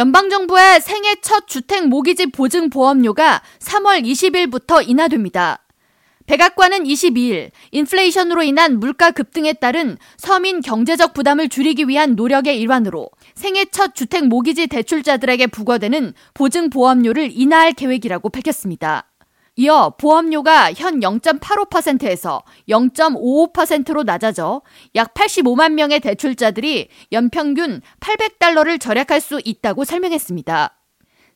[0.00, 5.58] 연방정부의 생애 첫 주택 모기지 보증 보험료가 3월 20일부터 인하됩니다.
[6.24, 13.66] 백악관은 22일 인플레이션으로 인한 물가 급등에 따른 서민 경제적 부담을 줄이기 위한 노력의 일환으로 생애
[13.66, 19.09] 첫 주택 모기지 대출자들에게 부과되는 보증 보험료를 인하할 계획이라고 밝혔습니다.
[19.60, 24.62] 이어 보험료가 현 0.85%에서 0.55%로 낮아져
[24.94, 30.78] 약 85만 명의 대출자들이 연평균 800달러를 절약할 수 있다고 설명했습니다.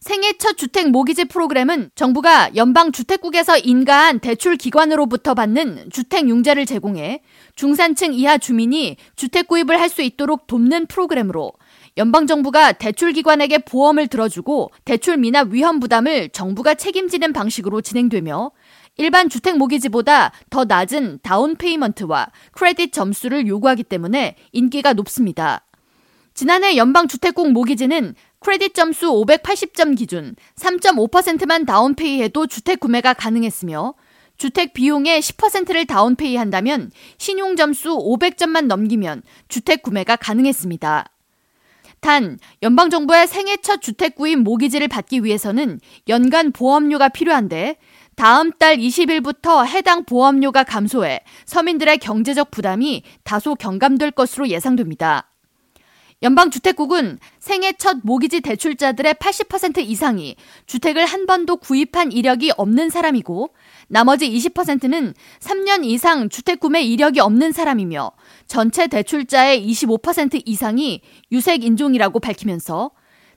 [0.00, 7.20] 생애 첫 주택 모기지 프로그램은 정부가 연방 주택국에서 인가한 대출 기관으로부터 받는 주택 융자를 제공해
[7.56, 11.52] 중산층 이하 주민이 주택 구입을 할 수 있도록 돕는 프로그램으로
[11.96, 18.50] 연방정부가 대출기관에게 보험을 들어주고 대출 미납 위험 부담을 정부가 책임지는 방식으로 진행되며
[18.96, 25.64] 일반 주택 모기지보다 더 낮은 down payment와 credit 점수를 요구하기 때문에 인기가 높습니다.
[26.32, 33.94] 지난해 연방주택국 모기지는 크레딧 점수 580점 기준 3.5%만 다운페이해도 주택 구매가 가능했으며
[34.36, 41.13] 주택 비용의 10%를 다운페이한다면 신용 점수 500점만 넘기면 주택 구매가 가능했습니다.
[42.04, 47.76] 단 연방정부의 생애 첫 주택 구입 모기지를 받기 위해서는 연간 보험료가 필요한데
[48.14, 55.30] 다음 달 20일부터 해당 보험료가 감소해 서민들의 경제적 부담이 다소 경감될 것으로 예상됩니다.
[56.24, 60.36] 연방주택국은 생애 첫 모기지 대출자들의 80% 이상이
[60.66, 63.50] 주택을 한 번도 구입한 이력이 없는 사람이고
[63.88, 68.12] 나머지 20%는 3년 이상 주택 구매 이력이 없는 사람이며
[68.46, 72.90] 전체 대출자의 25% 이상이 유색 인종이라고 밝히면서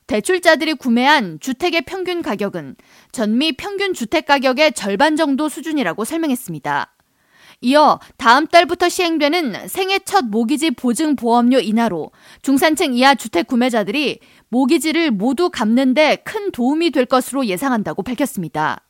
[0.07, 2.77] 대출자들이 구매한 주택의 평균 가격은
[3.11, 6.96] 전미 평균 주택 가격의 절반 정도 수준이라고 설명했습니다.
[7.61, 12.11] 이어 다음 달부터 시행되는 생애 첫 모기지 보증 보험료 인하로
[12.43, 18.86] 중산층 이하 주택 구매자들이 모기지를 모두 갚는데 큰 도움이 될 것으로 예상한다고 밝혔습니다.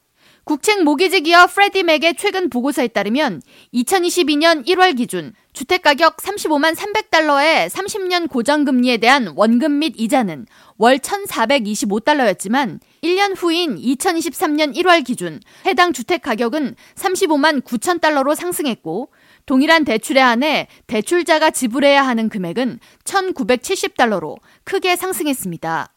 [0.48, 3.42] 국책 모기지 기업 프레디맥의 최근 보고서에 따르면
[3.74, 10.46] 2022년 1월 기준 주택가격 35만 300달러의 30년 고정금리에 대한 원금 및 이자는
[10.78, 19.10] 월 1,425달러였지만 1년 후인 2023년 1월 기준 해당 주택 가격은 35만 9천 달러로 상승했고
[19.46, 25.97] 동일한 대출에 한해 대출자가 지불해야 하는 금액은 1,970달러로 크게 상승했습니다.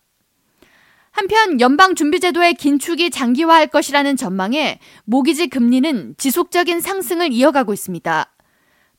[1.11, 8.33] 한편 연방준비제도의 긴축이 장기화할 것이라는 전망에 모기지 금리는 지속적인 상승을 이어가고 있습니다.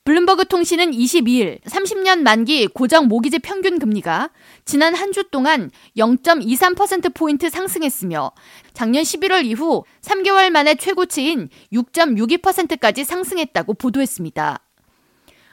[0.04, 4.32] 블룸버그 통신은 22일 30년 만기 고정 모기지 평균 금리가
[4.66, 8.32] 지난 한 주 동안 0.23%포인트 상승했으며
[8.74, 14.60] 작년 11월 이후 3개월 만에 최고치인 6.62%까지 상승했다고 보도했습니다.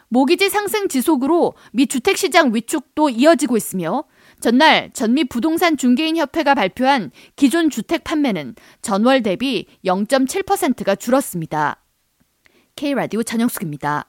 [0.09, 4.05] 모기지 상승 지속으로 미 주택시장 위축도 이어지고 있으며
[4.41, 11.83] 전날 전미 부동산 중개인 협회가 발표한 기존 주택 판매는 전월 대비 0.7%가 줄었습니다.
[12.77, 14.07] K라디오 전영숙입니다.